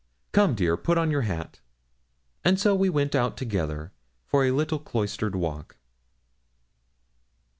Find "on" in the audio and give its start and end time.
0.97-1.11